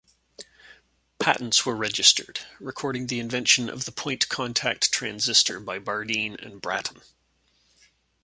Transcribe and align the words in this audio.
Patents 1.19 1.63
were 1.63 1.75
registered, 1.75 2.39
recording 2.59 3.05
the 3.05 3.19
invention 3.19 3.69
of 3.69 3.85
the 3.85 3.91
point-contact 3.91 4.91
transistor 4.91 5.59
by 5.59 5.77
Bardeen 5.77 6.43
and 6.43 6.59
Brattain. 6.59 7.03